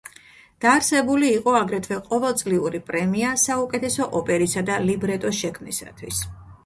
დაარსებული 0.63 1.27
იყო 1.39 1.51
აგრეთვე 1.57 1.99
ყოველწლიური 2.07 2.81
პრემია 2.87 3.35
საუკეთესო 3.45 4.09
ოპერისა 4.21 4.65
და 4.71 4.79
ლიბრეტოს 4.87 5.43
შექმნისათვის. 5.43 6.25